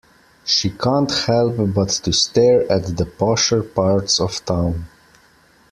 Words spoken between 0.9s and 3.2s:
help but to stare at the